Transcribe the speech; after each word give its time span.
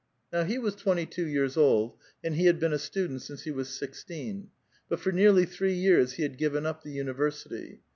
Now 0.33 0.45
he 0.45 0.57
was 0.57 0.73
twenty 0.73 1.05
two 1.05 1.27
years 1.27 1.55
old, 1.55 1.93
and 2.23 2.33
he 2.33 2.47
had 2.47 2.59
been 2.59 2.73
a 2.73 2.79
stu 2.79 3.07
dent 3.07 3.21
since 3.21 3.43
he 3.43 3.51
was 3.51 3.69
sixteen; 3.69 4.49
but 4.89 4.99
for 4.99 5.11
nearly 5.11 5.45
three 5.45 5.75
years 5.75 6.13
he 6.13 6.23
had 6.23 6.39
given 6.39 6.65
up 6.65 6.81
the 6.81 6.89
University. 6.89 7.81